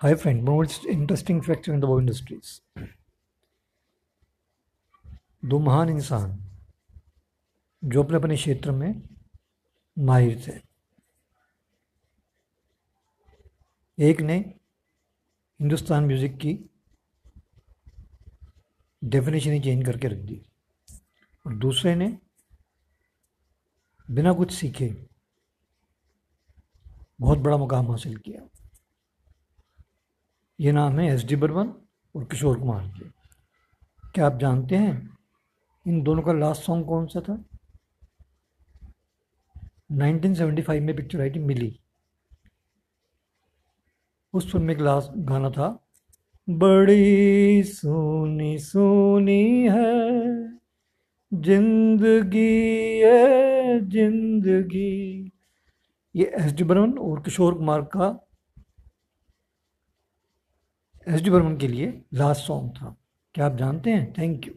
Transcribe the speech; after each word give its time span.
Hi 0.00 0.14
friend, 0.14 0.44
most 0.44 0.84
interesting 0.84 1.38
facts 1.42 1.66
in 1.66 1.80
the 1.80 1.86
Bow 1.90 1.94
Industries. 2.00 2.50
दो 5.44 5.58
महान 5.58 5.88
इंसान 5.88 6.36
जो 7.82 8.02
अपने 8.02 8.16
अपने 8.16 8.36
क्षेत्र 8.36 8.72
में 8.72 9.02
माहिर 9.96 10.36
थे। 10.46 10.52
एक 13.98 14.20
ने 14.20 14.36
हिंदुस्तान 15.60 16.04
म्यूज़िक 16.04 16.36
की 16.44 16.52
डेफिनेशन 19.02 19.52
ही 19.52 19.60
चेंज 19.60 19.84
करके 19.86 20.08
रख 20.08 20.18
दी। 20.28 20.40
और 21.46 21.54
दूसरे 21.66 21.94
ने 21.94 22.08
बिना 24.08 24.32
कुछ 24.32 24.52
सीखे 24.52 24.88
बहुत 27.20 27.38
बड़ा 27.38 27.56
मुकाम 27.56 27.90
हासिल 27.90 28.16
किया। 28.16 28.37
ये 30.60 30.72
नाम 30.72 30.98
है 30.98 31.06
एस 31.14 31.24
डी 31.24 31.36
बर्मन 31.36 31.68
और 32.14 32.24
किशोर 32.24 32.58
कुमार 32.60 32.86
के 32.88 33.04
क्या 34.14 34.26
आप 34.26 34.38
जानते 34.38 34.76
हैं 34.76 35.16
इन 35.86 36.02
दोनों 36.02 36.22
का 36.22 36.32
लास्ट 36.32 36.62
सॉन्ग 36.62 36.86
कौन 36.86 37.06
सा 37.06 37.20
था? 37.20 37.44
1975 39.92 40.80
में 40.80 40.94
पिक्चर 40.96 41.20
आई 41.20 41.30
थी 41.30 41.38
मिली। 41.38 41.80
उस 44.34 44.50
फ़िल्म 44.52 44.66
में 44.66 44.74
एक 44.74 44.80
लास्ट 44.80 45.10
गाना 45.28 45.50
था, 45.50 45.68
बड़ी 46.48 47.62
सोनी 47.62 48.58
सोनी 48.58 49.68
है, 49.68 50.58
ज़िंदगी 51.32 53.00
है, 53.00 53.80
ज़िंदगी। 53.88 55.32
ये 56.14 56.32
एस 56.38 56.52
डी 56.52 56.64
बर्मन 56.64 56.98
और 56.98 57.22
किशोर 57.22 57.54
कुमार 57.54 57.82
का 57.82 58.08
एस 61.08 61.22
डी 61.22 61.30
बर्मन 61.30 61.56
के 61.56 61.68
लिए 61.68 62.02
लास्ट 62.14 62.42
सॉन्ग 62.42 62.70
था। 62.70 62.96
क्या 63.34 63.46
आप 63.46 63.56
जानते 63.56 63.90
हैं? 63.90 64.12
Thank 64.18 64.46
you 64.46 64.54